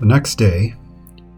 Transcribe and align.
The 0.00 0.06
next 0.06 0.36
day, 0.36 0.74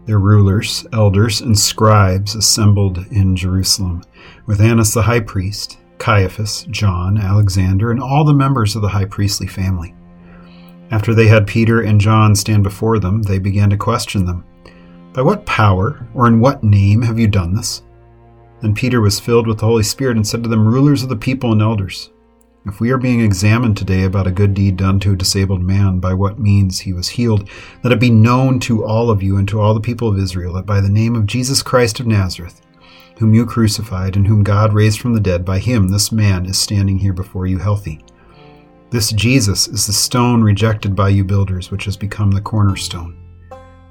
their 0.05 0.19
rulers, 0.19 0.85
elders, 0.93 1.41
and 1.41 1.57
scribes 1.57 2.35
assembled 2.35 2.99
in 3.09 3.35
Jerusalem, 3.35 4.03
with 4.45 4.61
Annas 4.61 4.93
the 4.93 5.01
high 5.01 5.19
priest, 5.19 5.79
Caiaphas, 5.97 6.67
John, 6.69 7.17
Alexander, 7.17 7.89
and 7.89 7.99
all 7.99 8.23
the 8.23 8.33
members 8.33 8.75
of 8.75 8.83
the 8.83 8.89
high 8.89 9.05
priestly 9.05 9.47
family. 9.47 9.95
After 10.91 11.15
they 11.15 11.27
had 11.27 11.47
Peter 11.47 11.81
and 11.81 11.99
John 11.99 12.35
stand 12.35 12.63
before 12.63 12.99
them, 12.99 13.23
they 13.23 13.39
began 13.39 13.69
to 13.71 13.77
question 13.77 14.25
them. 14.25 14.43
By 15.13 15.21
what 15.23 15.45
power 15.45 16.07
or 16.13 16.27
in 16.27 16.39
what 16.39 16.63
name 16.63 17.01
have 17.01 17.17
you 17.17 17.27
done 17.27 17.55
this? 17.55 17.81
Then 18.61 18.75
Peter 18.75 19.01
was 19.01 19.19
filled 19.19 19.47
with 19.47 19.57
the 19.57 19.65
Holy 19.65 19.83
Spirit 19.83 20.17
and 20.17 20.27
said 20.27 20.43
to 20.43 20.49
them, 20.49 20.67
Rulers 20.67 21.01
of 21.01 21.09
the 21.09 21.15
people 21.15 21.51
and 21.51 21.61
elders, 21.61 22.11
if 22.65 22.79
we 22.79 22.91
are 22.91 22.97
being 22.97 23.21
examined 23.21 23.75
today 23.75 24.03
about 24.03 24.27
a 24.27 24.31
good 24.31 24.53
deed 24.53 24.77
done 24.77 24.99
to 24.99 25.13
a 25.13 25.15
disabled 25.15 25.61
man, 25.61 25.99
by 25.99 26.13
what 26.13 26.39
means 26.39 26.79
he 26.79 26.93
was 26.93 27.09
healed, 27.09 27.49
let 27.83 27.91
it 27.91 27.99
be 27.99 28.11
known 28.11 28.59
to 28.59 28.85
all 28.85 29.09
of 29.09 29.23
you 29.23 29.37
and 29.37 29.47
to 29.47 29.59
all 29.59 29.73
the 29.73 29.79
people 29.79 30.07
of 30.07 30.19
Israel 30.19 30.53
that 30.53 30.65
by 30.65 30.79
the 30.79 30.89
name 30.89 31.15
of 31.15 31.25
Jesus 31.25 31.63
Christ 31.63 31.99
of 31.99 32.05
Nazareth, 32.05 32.61
whom 33.17 33.33
you 33.33 33.45
crucified 33.45 34.15
and 34.15 34.27
whom 34.27 34.43
God 34.43 34.73
raised 34.73 34.99
from 34.99 35.13
the 35.13 35.19
dead, 35.19 35.43
by 35.43 35.59
him 35.59 35.87
this 35.87 36.11
man 36.11 36.45
is 36.45 36.59
standing 36.59 36.99
here 36.99 37.13
before 37.13 37.47
you 37.47 37.57
healthy. 37.57 37.99
This 38.91 39.11
Jesus 39.11 39.67
is 39.67 39.87
the 39.87 39.93
stone 39.93 40.43
rejected 40.43 40.95
by 40.95 41.09
you 41.09 41.23
builders, 41.23 41.71
which 41.71 41.85
has 41.85 41.97
become 41.97 42.31
the 42.31 42.41
cornerstone. 42.41 43.17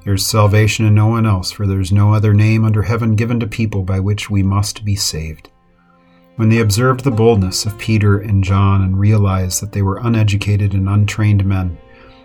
There 0.05 0.15
is 0.15 0.25
salvation 0.25 0.87
in 0.87 0.95
no 0.95 1.07
one 1.07 1.27
else, 1.27 1.51
for 1.51 1.67
there 1.67 1.81
is 1.81 1.93
no 1.93 2.15
other 2.15 2.35
name 2.35 2.65
under 2.65 2.83
heaven 2.83 3.17
given 3.17 3.41
to 3.41 3.47
people 3.47 3.83
by 3.83 4.01
which 4.01 4.31
we 4.31 4.43
must 4.43 4.85
be 4.85 4.97
saved. 4.97 5.51
When 6.41 6.49
they 6.49 6.61
observed 6.61 7.05
the 7.05 7.11
boldness 7.11 7.67
of 7.67 7.77
Peter 7.77 8.19
and 8.19 8.43
John 8.43 8.81
and 8.81 8.99
realized 8.99 9.61
that 9.61 9.73
they 9.73 9.83
were 9.83 10.01
uneducated 10.03 10.73
and 10.73 10.89
untrained 10.89 11.45
men, 11.45 11.77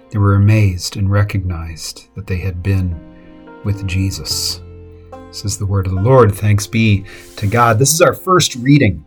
they 0.09 0.17
were 0.17 0.35
amazed 0.35 0.95
and 0.95 1.11
recognized 1.11 2.07
that 2.15 2.25
they 2.25 2.37
had 2.37 2.63
been 2.63 2.97
with 3.65 3.85
Jesus. 3.85 4.61
This 5.27 5.43
is 5.43 5.57
the 5.57 5.65
word 5.65 5.85
of 5.85 5.95
the 5.95 6.01
Lord. 6.01 6.33
Thanks 6.33 6.65
be 6.65 7.03
to 7.35 7.45
God. 7.45 7.77
This 7.77 7.93
is 7.93 7.99
our 7.99 8.13
first 8.13 8.55
reading 8.55 9.05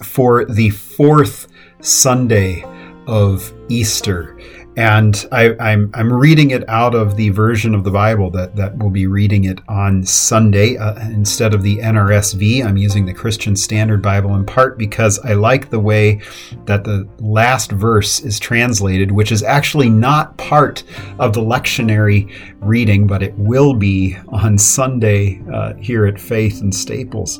for 0.00 0.44
the 0.44 0.70
fourth 0.70 1.48
Sunday 1.80 2.64
of 3.08 3.52
Easter 3.68 4.38
and 4.76 5.26
I, 5.30 5.44
am 5.44 5.60
I'm, 5.60 5.90
I'm 5.94 6.12
reading 6.12 6.50
it 6.50 6.68
out 6.68 6.94
of 6.94 7.16
the 7.16 7.28
version 7.30 7.74
of 7.74 7.84
the 7.84 7.90
Bible 7.90 8.30
that 8.30 8.56
that 8.56 8.76
will 8.78 8.90
be 8.90 9.06
reading 9.06 9.44
it 9.44 9.60
on 9.68 10.04
Sunday 10.04 10.76
uh, 10.76 10.98
instead 11.10 11.54
of 11.54 11.62
the 11.62 11.78
NRSV. 11.78 12.64
I'm 12.64 12.76
using 12.76 13.06
the 13.06 13.14
Christian 13.14 13.54
Standard 13.54 14.02
Bible 14.02 14.34
in 14.34 14.44
part 14.44 14.76
because 14.76 15.20
I 15.20 15.34
like 15.34 15.70
the 15.70 15.78
way 15.78 16.20
that 16.66 16.82
the 16.82 17.08
last 17.20 17.70
verse 17.70 18.20
is 18.20 18.40
translated, 18.40 19.12
which 19.12 19.30
is 19.30 19.42
actually 19.44 19.90
not 19.90 20.36
part 20.38 20.82
of 21.20 21.34
the 21.34 21.40
lectionary 21.40 22.32
reading, 22.60 23.06
but 23.06 23.22
it 23.22 23.34
will 23.38 23.74
be 23.74 24.16
on 24.28 24.58
Sunday 24.58 25.40
uh, 25.52 25.74
here 25.74 26.06
at 26.06 26.20
Faith 26.20 26.60
and 26.60 26.74
Staples. 26.74 27.38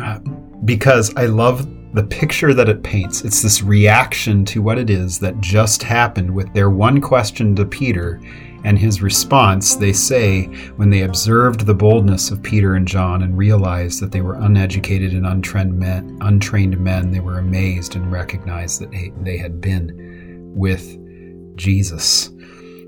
Uh, 0.00 0.18
because 0.64 1.14
I 1.16 1.26
love 1.26 1.66
the 1.96 2.04
picture 2.04 2.52
that 2.52 2.68
it 2.68 2.82
paints. 2.82 3.24
It's 3.24 3.40
this 3.40 3.62
reaction 3.62 4.44
to 4.46 4.60
what 4.60 4.76
it 4.76 4.90
is 4.90 5.18
that 5.20 5.40
just 5.40 5.82
happened 5.82 6.30
with 6.30 6.52
their 6.52 6.68
one 6.68 7.00
question 7.00 7.56
to 7.56 7.64
Peter 7.64 8.20
and 8.64 8.78
his 8.78 9.00
response. 9.00 9.76
They 9.76 9.94
say, 9.94 10.44
when 10.76 10.90
they 10.90 11.04
observed 11.04 11.64
the 11.64 11.74
boldness 11.74 12.30
of 12.30 12.42
Peter 12.42 12.74
and 12.74 12.86
John 12.86 13.22
and 13.22 13.34
realized 13.34 14.00
that 14.00 14.12
they 14.12 14.20
were 14.20 14.34
uneducated 14.34 15.14
and 15.14 15.26
untrained 15.26 15.78
men, 15.78 16.18
untrained 16.20 16.78
men 16.78 17.12
they 17.12 17.20
were 17.20 17.38
amazed 17.38 17.96
and 17.96 18.12
recognized 18.12 18.82
that 18.82 18.90
they 19.22 19.38
had 19.38 19.62
been 19.62 19.94
with 20.54 20.98
Jesus. 21.56 22.28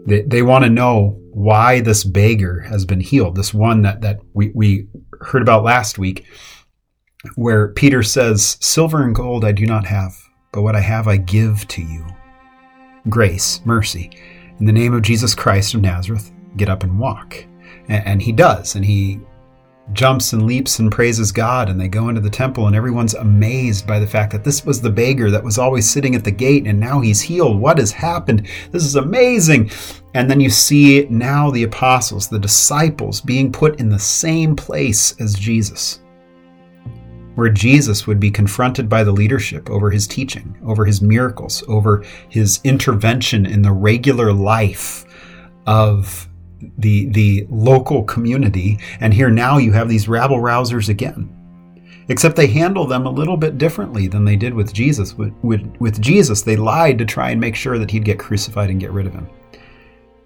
They, 0.06 0.20
they 0.20 0.42
want 0.42 0.64
to 0.64 0.70
know 0.70 1.18
why 1.32 1.80
this 1.80 2.04
beggar 2.04 2.60
has 2.60 2.84
been 2.84 3.00
healed, 3.00 3.36
this 3.36 3.54
one 3.54 3.80
that, 3.82 4.02
that 4.02 4.20
we, 4.34 4.52
we 4.54 4.86
heard 5.22 5.40
about 5.40 5.64
last 5.64 5.96
week 5.96 6.26
where 7.34 7.68
Peter 7.68 8.02
says, 8.02 8.56
Silver 8.60 9.02
and 9.02 9.14
gold 9.14 9.44
I 9.44 9.52
do 9.52 9.66
not 9.66 9.86
have, 9.86 10.16
but 10.52 10.62
what 10.62 10.76
I 10.76 10.80
have 10.80 11.08
I 11.08 11.16
give 11.16 11.66
to 11.68 11.82
you. 11.82 12.06
Grace, 13.08 13.60
mercy. 13.64 14.10
In 14.60 14.66
the 14.66 14.72
name 14.72 14.94
of 14.94 15.02
Jesus 15.02 15.34
Christ 15.34 15.74
of 15.74 15.80
Nazareth, 15.80 16.32
get 16.56 16.68
up 16.68 16.82
and 16.82 16.98
walk. 16.98 17.44
And, 17.88 18.20
he 18.20 18.32
does, 18.32 18.74
and 18.74 18.84
he 18.84 19.18
jumps 19.94 20.34
and 20.34 20.44
leaps 20.44 20.78
and 20.78 20.92
praises 20.92 21.32
God, 21.32 21.70
and 21.70 21.80
they 21.80 21.88
go 21.88 22.10
into 22.10 22.20
the 22.20 22.28
temple, 22.28 22.66
and 22.66 22.76
everyone's 22.76 23.14
amazed 23.14 23.86
by 23.86 23.98
the 23.98 24.06
fact 24.06 24.30
that 24.32 24.44
this 24.44 24.66
was 24.66 24.80
the 24.80 24.90
beggar 24.90 25.30
that 25.30 25.42
was 25.42 25.56
always 25.56 25.88
sitting 25.88 26.14
at 26.14 26.22
the 26.22 26.30
gate, 26.30 26.66
and 26.66 26.78
now 26.78 27.00
he's 27.00 27.22
healed. 27.22 27.58
What 27.58 27.78
has 27.78 27.90
happened? 27.90 28.46
This 28.72 28.84
is 28.84 28.96
amazing. 28.96 29.70
And 30.14 30.30
then 30.30 30.38
you 30.38 30.50
see 30.50 31.06
now 31.08 31.50
the 31.50 31.62
apostles, 31.62 32.28
the 32.28 32.38
disciples, 32.38 33.22
being 33.22 33.50
put 33.50 33.80
in 33.80 33.88
the 33.88 33.98
same 33.98 34.54
place 34.54 35.18
as 35.18 35.34
Jesus 35.34 36.00
where 37.38 37.48
Jesus 37.48 38.04
would 38.04 38.18
be 38.18 38.32
confronted 38.32 38.88
by 38.88 39.04
the 39.04 39.12
leadership 39.12 39.70
over 39.70 39.92
his 39.92 40.08
teaching, 40.08 40.58
over 40.66 40.84
his 40.84 41.00
miracles, 41.00 41.62
over 41.68 42.04
his 42.28 42.60
intervention 42.64 43.46
in 43.46 43.62
the 43.62 43.70
regular 43.70 44.32
life 44.32 45.04
of 45.64 46.28
the, 46.78 47.06
the 47.10 47.46
local 47.48 48.02
community. 48.02 48.76
And 48.98 49.14
here 49.14 49.30
now 49.30 49.56
you 49.56 49.70
have 49.70 49.88
these 49.88 50.08
rabble 50.08 50.38
rousers 50.38 50.88
again. 50.88 51.32
Except 52.08 52.34
they 52.34 52.48
handle 52.48 52.88
them 52.88 53.06
a 53.06 53.10
little 53.10 53.36
bit 53.36 53.56
differently 53.56 54.08
than 54.08 54.24
they 54.24 54.34
did 54.34 54.52
with 54.52 54.72
Jesus. 54.72 55.14
With, 55.14 55.32
with, 55.42 55.64
with 55.78 56.00
Jesus, 56.00 56.42
they 56.42 56.56
lied 56.56 56.98
to 56.98 57.04
try 57.04 57.30
and 57.30 57.40
make 57.40 57.54
sure 57.54 57.78
that 57.78 57.92
he'd 57.92 58.04
get 58.04 58.18
crucified 58.18 58.68
and 58.68 58.80
get 58.80 58.90
rid 58.90 59.06
of 59.06 59.12
him. 59.12 59.28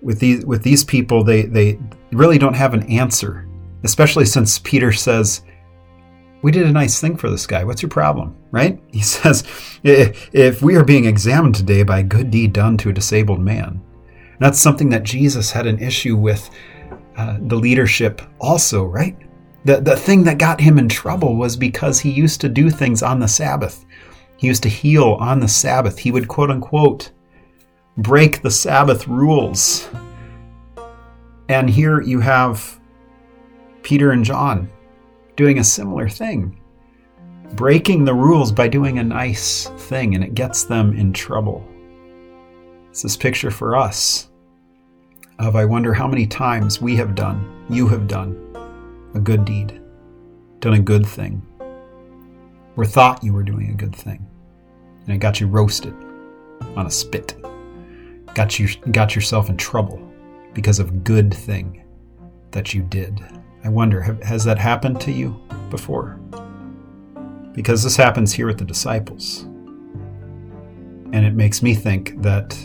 With 0.00 0.18
these, 0.18 0.46
with 0.46 0.62
these 0.62 0.82
people, 0.82 1.22
they, 1.22 1.42
they 1.42 1.78
really 2.10 2.38
don't 2.38 2.54
have 2.54 2.72
an 2.72 2.84
answer, 2.84 3.46
especially 3.84 4.24
since 4.24 4.60
Peter 4.60 4.92
says, 4.92 5.42
we 6.42 6.50
did 6.50 6.66
a 6.66 6.72
nice 6.72 7.00
thing 7.00 7.16
for 7.16 7.30
this 7.30 7.47
guy. 7.47 7.64
What's 7.64 7.82
your 7.82 7.88
problem? 7.88 8.36
Right? 8.50 8.80
He 8.92 9.03
says, 9.03 9.44
if 9.82 10.60
we 10.60 10.76
are 10.76 10.84
being 10.84 11.06
examined 11.06 11.54
today 11.54 11.82
by 11.82 12.00
a 12.00 12.04
good 12.04 12.30
deed 12.30 12.53
done 12.53 12.76
to 12.78 12.91
a 12.91 12.92
disabled 12.92 13.41
man, 13.41 13.80
that's 14.38 14.60
something 14.60 14.91
that 14.91 15.04
Jesus 15.04 15.52
had 15.52 15.66
an 15.66 15.78
issue 15.78 16.16
with 16.16 16.50
uh, 17.16 17.38
the 17.42 17.56
leadership 17.56 18.20
also, 18.41 18.84
right? 18.84 19.16
The, 19.64 19.81
the 19.81 19.97
thing 19.97 20.25
that 20.25 20.38
got 20.38 20.60
him 20.60 20.78
in 20.78 20.88
trouble 20.88 21.36
was 21.36 21.56
because 21.56 22.00
he 22.00 22.10
used 22.10 22.41
to 22.41 22.48
do 22.48 22.69
things 22.69 23.02
on 23.02 23.20
the 23.20 23.28
Sabbath. 23.28 23.84
He 24.36 24.48
used 24.48 24.64
to 24.64 24.69
heal 24.69 25.16
on 25.20 25.38
the 25.38 25.48
Sabbath. 25.48 25.98
He 25.98 26.10
would, 26.10 26.26
quote 26.26 26.50
unquote, 26.50 27.12
break 27.97 28.42
the 28.42 28.50
Sabbath 28.50 29.06
rules. 29.06 29.88
And 31.48 31.70
here 31.70 32.00
you 32.00 32.19
have 32.19 32.81
Peter 33.82 34.10
and 34.10 34.25
John 34.25 34.69
doing 35.37 35.59
a 35.59 35.65
similar 35.65 36.09
thing, 36.09 36.60
breaking 37.54 38.04
the 38.04 38.15
rules 38.15 38.53
by 38.53 38.69
doing 38.69 38.98
a 38.98 39.04
nice 39.04 39.69
thing, 39.76 40.15
and 40.15 40.22
it 40.22 40.34
gets 40.34 40.65
them 40.65 40.97
in 40.98 41.12
trouble. 41.12 41.66
It's 42.91 43.03
this 43.03 43.16
picture 43.16 43.50
for 43.50 43.76
us 43.76 44.28
of 45.38 45.56
I 45.56 45.65
wonder 45.65 45.94
how 45.94 46.06
many 46.06 46.26
times 46.26 46.81
we 46.81 46.94
have 46.97 47.15
done, 47.15 47.64
you 47.70 47.88
have 47.88 48.06
done, 48.06 48.38
a 49.14 49.20
good 49.20 49.44
deed, 49.44 49.81
done 50.61 50.75
a 50.75 50.81
good 50.81 51.06
thing, 51.06 51.43
or 52.76 52.85
thought 52.85 53.25
you 53.25 53.32
were 53.32 53.43
doing 53.43 53.70
a 53.70 53.75
good 53.75 53.94
thing, 53.94 54.25
and 55.06 55.14
it 55.14 55.19
got 55.19 55.40
you 55.40 55.46
roasted 55.46 55.94
on 56.76 56.87
a 56.87 56.90
spit, 56.90 57.35
got 58.35 58.58
you 58.58 58.69
got 58.93 59.14
yourself 59.14 59.49
in 59.49 59.56
trouble 59.56 60.00
because 60.55 60.78
of 60.78 61.02
good 61.02 61.32
thing 61.32 61.82
that 62.50 62.75
you 62.75 62.82
did. 62.82 63.20
I 63.64 63.69
wonder, 63.69 64.00
has 64.23 64.44
that 64.44 64.59
happened 64.59 65.00
to 65.03 65.12
you 65.12 65.41
before? 65.70 66.19
Because 67.53 67.82
this 67.82 67.97
happens 67.97 68.32
here 68.32 68.47
with 68.47 68.59
the 68.59 68.64
disciples. 68.64 69.43
And 71.12 71.25
it 71.26 71.35
makes 71.35 71.62
me 71.62 71.75
think 71.75 72.20
that 72.23 72.59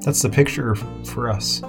that's 0.00 0.20
the 0.20 0.28
picture 0.28 0.74
for 0.74 1.30
us. 1.30 1.62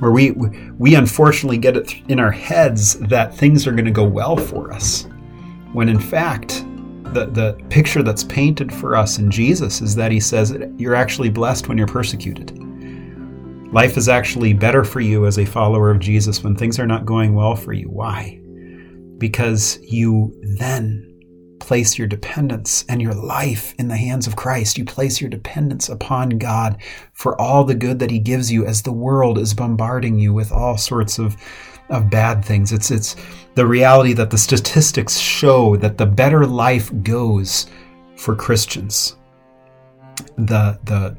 Where 0.00 0.10
we, 0.10 0.32
we 0.32 0.94
unfortunately 0.94 1.58
get 1.58 1.76
it 1.76 1.94
in 2.08 2.20
our 2.20 2.30
heads 2.30 2.98
that 3.00 3.34
things 3.34 3.66
are 3.66 3.72
going 3.72 3.84
to 3.84 3.90
go 3.90 4.04
well 4.04 4.36
for 4.36 4.72
us. 4.72 5.06
When 5.72 5.88
in 5.88 6.00
fact, 6.00 6.64
the, 7.14 7.26
the 7.26 7.58
picture 7.70 8.02
that's 8.02 8.24
painted 8.24 8.72
for 8.72 8.96
us 8.96 9.18
in 9.18 9.30
Jesus 9.30 9.80
is 9.80 9.94
that 9.96 10.12
he 10.12 10.20
says 10.20 10.56
you're 10.76 10.94
actually 10.94 11.30
blessed 11.30 11.68
when 11.68 11.78
you're 11.78 11.86
persecuted. 11.86 12.59
Life 13.72 13.96
is 13.96 14.08
actually 14.08 14.52
better 14.52 14.82
for 14.82 15.00
you 15.00 15.26
as 15.26 15.38
a 15.38 15.44
follower 15.44 15.92
of 15.92 16.00
Jesus 16.00 16.42
when 16.42 16.56
things 16.56 16.80
are 16.80 16.88
not 16.88 17.06
going 17.06 17.34
well 17.34 17.54
for 17.54 17.72
you. 17.72 17.88
Why? 17.88 18.40
Because 19.16 19.78
you 19.82 20.36
then 20.58 21.06
place 21.60 21.96
your 21.96 22.08
dependence 22.08 22.84
and 22.88 23.00
your 23.00 23.14
life 23.14 23.72
in 23.78 23.86
the 23.86 23.96
hands 23.96 24.26
of 24.26 24.34
Christ. 24.34 24.76
You 24.76 24.84
place 24.84 25.20
your 25.20 25.30
dependence 25.30 25.88
upon 25.88 26.30
God 26.30 26.82
for 27.12 27.40
all 27.40 27.62
the 27.62 27.76
good 27.76 28.00
that 28.00 28.10
He 28.10 28.18
gives 28.18 28.50
you 28.50 28.66
as 28.66 28.82
the 28.82 28.92
world 28.92 29.38
is 29.38 29.54
bombarding 29.54 30.18
you 30.18 30.32
with 30.32 30.50
all 30.50 30.76
sorts 30.76 31.20
of, 31.20 31.36
of 31.90 32.10
bad 32.10 32.44
things. 32.44 32.72
It's, 32.72 32.90
it's 32.90 33.14
the 33.54 33.66
reality 33.66 34.14
that 34.14 34.30
the 34.30 34.38
statistics 34.38 35.16
show 35.16 35.76
that 35.76 35.96
the 35.96 36.06
better 36.06 36.44
life 36.44 36.90
goes 37.04 37.68
for 38.16 38.34
Christians. 38.34 39.16
The, 40.36 40.76
the, 40.84 41.16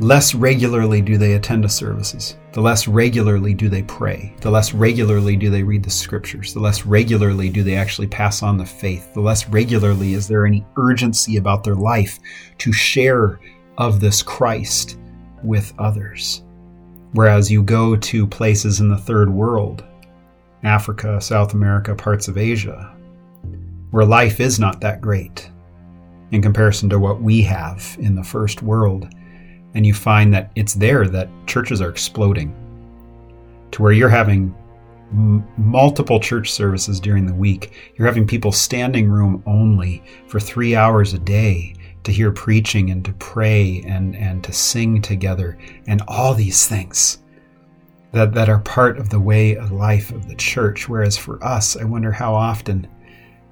less 0.00 0.34
regularly 0.34 1.02
do 1.02 1.18
they 1.18 1.34
attend 1.34 1.62
to 1.62 1.68
services, 1.68 2.36
the 2.52 2.60
less 2.60 2.88
regularly 2.88 3.52
do 3.52 3.68
they 3.68 3.82
pray, 3.82 4.34
the 4.40 4.50
less 4.50 4.72
regularly 4.72 5.36
do 5.36 5.50
they 5.50 5.62
read 5.62 5.82
the 5.82 5.90
scriptures, 5.90 6.54
the 6.54 6.60
less 6.60 6.86
regularly 6.86 7.50
do 7.50 7.62
they 7.62 7.76
actually 7.76 8.06
pass 8.06 8.42
on 8.42 8.56
the 8.56 8.64
faith, 8.64 9.12
the 9.12 9.20
less 9.20 9.46
regularly 9.48 10.14
is 10.14 10.26
there 10.26 10.46
any 10.46 10.64
urgency 10.78 11.36
about 11.36 11.62
their 11.62 11.74
life 11.74 12.18
to 12.56 12.72
share 12.72 13.38
of 13.76 14.00
this 14.00 14.22
Christ 14.22 14.98
with 15.44 15.74
others. 15.78 16.44
Whereas 17.12 17.50
you 17.50 17.62
go 17.62 17.94
to 17.94 18.26
places 18.26 18.80
in 18.80 18.88
the 18.88 18.96
third 18.96 19.28
world, 19.28 19.84
Africa, 20.62 21.20
South 21.20 21.52
America, 21.52 21.94
parts 21.94 22.26
of 22.26 22.38
Asia, 22.38 22.96
where 23.90 24.06
life 24.06 24.40
is 24.40 24.58
not 24.58 24.80
that 24.80 25.02
great 25.02 25.50
in 26.30 26.40
comparison 26.40 26.88
to 26.88 26.98
what 26.98 27.20
we 27.20 27.42
have 27.42 27.96
in 28.00 28.14
the 28.14 28.24
first 28.24 28.62
world 28.62 29.08
and 29.74 29.86
you 29.86 29.94
find 29.94 30.32
that 30.34 30.50
it's 30.56 30.74
there 30.74 31.06
that 31.08 31.28
churches 31.46 31.80
are 31.80 31.90
exploding 31.90 32.54
to 33.72 33.82
where 33.82 33.92
you're 33.92 34.08
having 34.08 34.54
m- 35.12 35.46
multiple 35.56 36.18
church 36.20 36.52
services 36.52 37.00
during 37.00 37.26
the 37.26 37.34
week. 37.34 37.92
You're 37.94 38.08
having 38.08 38.26
people 38.26 38.52
standing 38.52 39.08
room 39.08 39.42
only 39.46 40.02
for 40.26 40.40
three 40.40 40.74
hours 40.74 41.14
a 41.14 41.18
day 41.18 41.74
to 42.02 42.12
hear 42.12 42.32
preaching 42.32 42.90
and 42.90 43.04
to 43.04 43.12
pray 43.14 43.82
and, 43.86 44.16
and 44.16 44.42
to 44.44 44.52
sing 44.52 45.02
together 45.02 45.58
and 45.86 46.02
all 46.08 46.34
these 46.34 46.66
things 46.66 47.18
that, 48.12 48.32
that 48.34 48.48
are 48.48 48.60
part 48.60 48.98
of 48.98 49.10
the 49.10 49.20
way 49.20 49.56
of 49.56 49.70
life 49.70 50.10
of 50.10 50.28
the 50.28 50.34
church. 50.34 50.88
Whereas 50.88 51.16
for 51.16 51.42
us, 51.44 51.76
I 51.76 51.84
wonder 51.84 52.10
how 52.10 52.34
often 52.34 52.88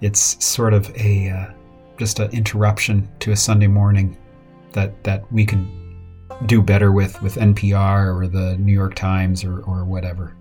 it's 0.01 0.45
sort 0.45 0.73
of 0.73 0.91
a 0.97 1.31
uh, 1.31 1.53
just 1.99 2.21
an 2.21 2.31
interruption 2.31 3.09
to 3.19 3.33
a 3.33 3.37
Sunday 3.37 3.67
morning 3.67 4.17
that, 4.73 5.03
that 5.05 5.31
we 5.33 5.45
can 5.45 5.78
do 6.47 6.63
better 6.63 6.93
with 6.93 7.21
with 7.23 7.37
NPR 7.37 8.15
or 8.15 8.29
the 8.29 8.57
New 8.59 8.73
York 8.73 8.95
Times 8.95 9.45
or, 9.45 9.61
or 9.63 9.85
whatever. 9.85 10.37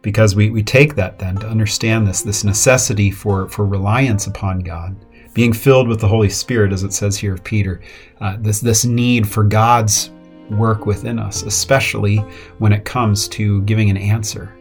Because 0.00 0.34
we, 0.34 0.50
we 0.50 0.62
take 0.62 0.94
that 0.94 1.18
then 1.18 1.36
to 1.36 1.48
understand 1.48 2.06
this, 2.06 2.22
this 2.22 2.44
necessity 2.44 3.10
for, 3.10 3.48
for 3.48 3.66
reliance 3.66 4.26
upon 4.26 4.60
God, 4.60 4.96
being 5.34 5.52
filled 5.52 5.88
with 5.88 6.00
the 6.00 6.08
Holy 6.08 6.30
Spirit, 6.30 6.72
as 6.72 6.84
it 6.84 6.92
says 6.92 7.18
here 7.18 7.34
of 7.34 7.42
Peter, 7.42 7.82
uh, 8.20 8.36
this, 8.38 8.60
this 8.60 8.84
need 8.84 9.28
for 9.28 9.42
God's 9.42 10.12
work 10.50 10.86
within 10.86 11.18
us, 11.18 11.42
especially 11.42 12.18
when 12.58 12.72
it 12.72 12.84
comes 12.84 13.28
to 13.28 13.60
giving 13.62 13.90
an 13.90 13.96
answer 13.96 14.54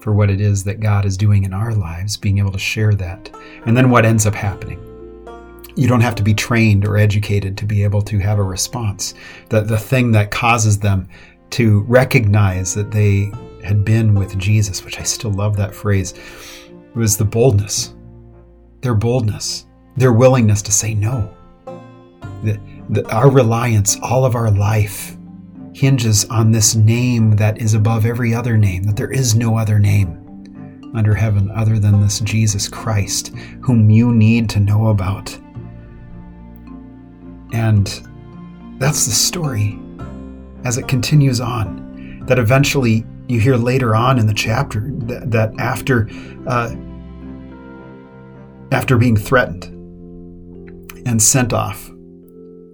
for 0.00 0.12
what 0.12 0.30
it 0.30 0.40
is 0.40 0.64
that 0.64 0.80
God 0.80 1.04
is 1.04 1.16
doing 1.16 1.44
in 1.44 1.54
our 1.54 1.74
lives, 1.74 2.16
being 2.16 2.38
able 2.38 2.52
to 2.52 2.58
share 2.58 2.94
that. 2.94 3.30
And 3.66 3.76
then 3.76 3.88
what 3.88 4.04
ends 4.04 4.26
up 4.26 4.34
happening 4.34 4.87
you 5.78 5.86
don't 5.86 6.00
have 6.00 6.16
to 6.16 6.24
be 6.24 6.34
trained 6.34 6.84
or 6.84 6.96
educated 6.96 7.56
to 7.56 7.64
be 7.64 7.84
able 7.84 8.02
to 8.02 8.18
have 8.18 8.40
a 8.40 8.42
response. 8.42 9.14
The, 9.48 9.60
the 9.60 9.78
thing 9.78 10.10
that 10.10 10.32
causes 10.32 10.80
them 10.80 11.08
to 11.50 11.82
recognize 11.82 12.74
that 12.74 12.90
they 12.90 13.30
had 13.62 13.84
been 13.84 14.16
with 14.16 14.36
Jesus, 14.36 14.84
which 14.84 14.98
I 14.98 15.04
still 15.04 15.30
love 15.30 15.56
that 15.56 15.72
phrase, 15.72 16.14
was 16.96 17.16
the 17.16 17.24
boldness. 17.24 17.94
Their 18.80 18.96
boldness, 18.96 19.66
their 19.96 20.12
willingness 20.12 20.62
to 20.62 20.72
say 20.72 20.94
no. 20.94 21.32
The, 22.42 22.58
the, 22.90 23.08
our 23.14 23.30
reliance, 23.30 23.96
all 24.02 24.24
of 24.24 24.34
our 24.34 24.50
life, 24.50 25.16
hinges 25.74 26.24
on 26.24 26.50
this 26.50 26.74
name 26.74 27.36
that 27.36 27.62
is 27.62 27.74
above 27.74 28.04
every 28.04 28.34
other 28.34 28.58
name, 28.58 28.82
that 28.82 28.96
there 28.96 29.12
is 29.12 29.36
no 29.36 29.56
other 29.56 29.78
name 29.78 30.90
under 30.96 31.14
heaven 31.14 31.52
other 31.52 31.78
than 31.78 32.00
this 32.00 32.18
Jesus 32.18 32.66
Christ, 32.66 33.28
whom 33.60 33.90
you 33.90 34.12
need 34.12 34.50
to 34.50 34.60
know 34.60 34.88
about 34.88 35.38
and 37.52 37.86
that's 38.78 39.06
the 39.06 39.12
story 39.12 39.78
as 40.64 40.78
it 40.78 40.88
continues 40.88 41.40
on. 41.40 41.86
That 42.26 42.38
eventually 42.38 43.06
you 43.28 43.40
hear 43.40 43.56
later 43.56 43.94
on 43.94 44.18
in 44.18 44.26
the 44.26 44.34
chapter 44.34 44.90
that, 45.06 45.30
that 45.30 45.58
after 45.58 46.08
uh, 46.46 46.74
after 48.70 48.98
being 48.98 49.16
threatened 49.16 49.64
and 51.06 51.22
sent 51.22 51.52
off, 51.52 51.90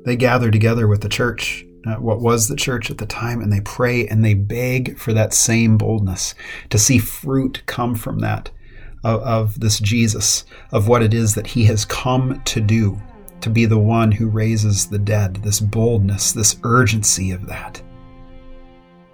they 0.04 0.16
gather 0.16 0.50
together 0.50 0.88
with 0.88 1.02
the 1.02 1.08
church, 1.08 1.64
uh, 1.86 1.94
what 1.94 2.20
was 2.20 2.48
the 2.48 2.56
church 2.56 2.90
at 2.90 2.98
the 2.98 3.06
time, 3.06 3.40
and 3.40 3.52
they 3.52 3.60
pray 3.60 4.06
and 4.08 4.24
they 4.24 4.34
beg 4.34 4.98
for 4.98 5.12
that 5.12 5.32
same 5.32 5.78
boldness 5.78 6.34
to 6.70 6.78
see 6.78 6.98
fruit 6.98 7.62
come 7.66 7.94
from 7.94 8.18
that 8.18 8.50
of, 9.04 9.22
of 9.22 9.60
this 9.60 9.78
Jesus, 9.78 10.44
of 10.72 10.88
what 10.88 11.02
it 11.02 11.14
is 11.14 11.34
that 11.34 11.46
he 11.46 11.64
has 11.66 11.84
come 11.84 12.42
to 12.44 12.60
do 12.60 13.00
to 13.44 13.50
be 13.50 13.66
the 13.66 13.78
one 13.78 14.10
who 14.10 14.26
raises 14.26 14.86
the 14.86 14.98
dead, 14.98 15.36
this 15.36 15.60
boldness, 15.60 16.32
this 16.32 16.56
urgency 16.64 17.30
of 17.30 17.46
that. 17.46 17.82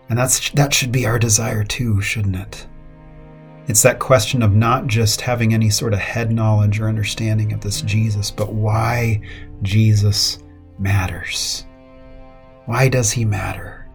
And 0.09 0.17
that's 0.17 0.51
that 0.51 0.73
should 0.73 0.93
be 0.93 1.05
our 1.05 1.19
desire 1.19 1.65
too, 1.65 2.01
shouldn't 2.01 2.37
it? 2.37 2.65
It's 3.67 3.83
that 3.83 3.99
question 3.99 4.41
of 4.41 4.55
not 4.55 4.87
just 4.87 5.21
having 5.21 5.53
any 5.53 5.69
sort 5.69 5.95
of 5.95 5.99
head 5.99 6.31
knowledge 6.31 6.79
or 6.79 6.89
understanding 6.89 7.53
of 7.53 7.61
this 7.61 7.83
Jesus, 7.83 8.31
but 8.31 8.53
why 8.53 9.21
Jesus 9.63 10.39
matters. 10.79 11.67
Why 12.67 12.89
does 12.89 13.11
he 13.11 13.25
matter? 13.25 13.91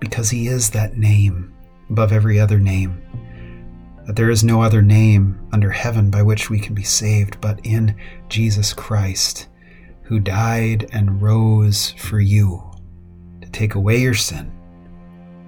Because 0.00 0.30
he 0.30 0.48
is 0.48 0.70
that 0.70 0.96
name 0.96 1.54
above 1.90 2.10
every 2.10 2.40
other 2.40 2.58
name. 2.58 3.02
That 4.06 4.16
there 4.16 4.30
is 4.30 4.44
no 4.44 4.62
other 4.62 4.80
name 4.80 5.46
under 5.52 5.70
heaven 5.70 6.08
by 6.08 6.22
which 6.22 6.48
we 6.48 6.58
can 6.58 6.74
be 6.74 6.84
saved 6.84 7.38
but 7.42 7.60
in 7.66 7.94
Jesus 8.30 8.72
Christ 8.72 9.48
who 10.04 10.20
died 10.20 10.86
and 10.92 11.20
rose 11.20 11.92
for 11.92 12.20
you 12.20 12.62
to 13.40 13.48
take 13.50 13.74
away 13.74 13.96
your 13.96 14.14
sin 14.14 14.52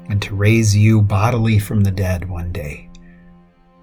and 0.08 0.20
to 0.22 0.34
raise 0.34 0.74
you 0.74 1.02
bodily 1.02 1.58
from 1.58 1.82
the 1.82 1.90
dead 1.90 2.28
one 2.28 2.52
day 2.52 2.88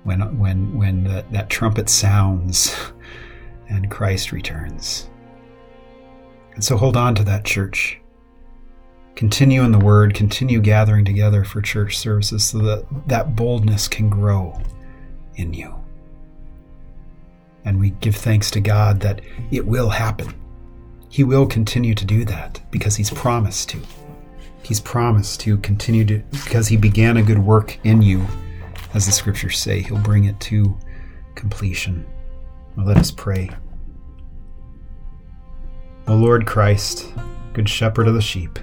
when, 0.04 0.38
when, 0.40 0.76
when 0.76 1.04
the, 1.04 1.24
that 1.32 1.50
trumpet 1.50 1.90
sounds 1.90 2.76
and 3.70 3.90
Christ 3.92 4.32
returns. 4.32 5.10
And 6.56 6.64
so 6.64 6.76
hold 6.76 6.98
on 6.98 7.14
to 7.16 7.24
that 7.24 7.46
church. 7.46 8.00
Continue 9.16 9.62
in 9.62 9.72
the 9.72 9.80
Word, 9.80 10.16
continue 10.16 10.60
gathering 10.60 11.06
together 11.06 11.44
for 11.44 11.62
church 11.62 11.98
services 11.98 12.44
so 12.44 12.58
that 12.60 12.86
that 13.08 13.36
boldness 13.36 13.88
can 13.88 14.10
grow 14.10 14.60
in 15.36 15.54
you. 15.54 15.76
And 17.64 17.80
we 17.80 17.92
give 17.92 18.16
thanks 18.16 18.50
to 18.52 18.60
God 18.60 19.02
that 19.02 19.22
it 19.52 19.68
will 19.68 19.90
happen 19.90 20.34
he 21.14 21.24
will 21.24 21.46
continue 21.46 21.94
to 21.94 22.06
do 22.06 22.26
that 22.26 22.60
because 22.72 22.96
He's 22.96 23.12
promised 23.12 23.70
to. 23.70 23.80
He's 24.64 24.80
promised 24.80 25.42
to 25.42 25.58
continue 25.58 26.04
to, 26.06 26.24
because 26.32 26.68
He 26.68 26.76
began 26.76 27.18
a 27.18 27.22
good 27.22 27.38
work 27.38 27.78
in 27.84 28.02
you, 28.02 28.26
as 28.96 29.06
the 29.06 29.12
scriptures 29.12 29.60
say, 29.60 29.82
He'll 29.84 30.00
bring 30.00 30.26
it 30.26 30.40
to 30.40 30.76
completion. 31.36 32.04
Well, 32.76 32.88
let 32.88 32.98
us 32.98 33.12
pray. 33.12 33.52
O 36.08 36.16
Lord 36.16 36.48
Christ, 36.48 37.14
Good 37.54 37.70
Shepherd 37.70 38.08
of 38.08 38.16
the 38.16 38.20
sheep, 38.20 38.58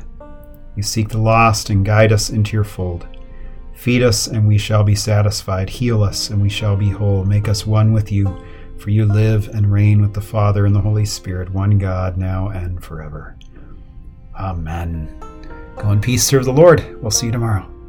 you 0.75 0.83
seek 0.83 1.09
the 1.09 1.19
lost 1.19 1.71
and 1.71 1.87
guide 1.87 2.11
us 2.11 2.31
into 2.31 2.57
your 2.57 2.65
fold. 2.65 3.07
Feed 3.75 4.03
us, 4.03 4.27
and 4.27 4.49
we 4.49 4.59
shall 4.59 4.83
be 4.83 4.97
satisfied. 4.97 5.71
Heal 5.71 6.03
us, 6.03 6.31
and 6.31 6.43
we 6.43 6.49
shall 6.49 6.75
be 6.75 6.91
whole. 6.91 7.25
Make 7.25 7.47
us 7.47 7.65
one 7.65 7.93
with 7.93 8.11
you 8.11 8.45
for 8.81 8.91
you 8.91 9.05
live 9.05 9.49
and 9.49 9.71
reign 9.71 10.01
with 10.01 10.15
the 10.15 10.21
Father 10.21 10.67
and 10.67 10.75
the 10.75 10.81
Holy 10.81 11.05
Spirit, 11.05 11.51
one 11.51 11.79
God, 11.79 12.17
now 12.17 12.49
and 12.49 12.83
forever. 12.83 13.37
Amen. 14.39 15.15
Go 15.77 15.93
in 15.93 16.01
peace, 16.01 16.25
serve 16.25 16.47
the 16.47 16.53
Lord. 16.53 17.01
We'll 17.03 17.11
see 17.11 17.27
you 17.27 17.33
tomorrow. 17.33 17.80